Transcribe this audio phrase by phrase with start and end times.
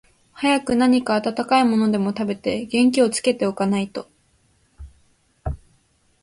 [0.33, 4.09] 早く何か暖かいものでも食べて、元気をつけて置かないと、